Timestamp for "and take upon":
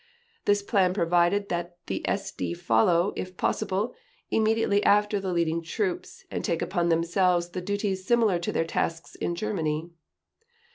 6.31-6.89